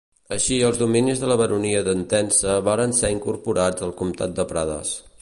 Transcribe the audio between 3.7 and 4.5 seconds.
al Comtat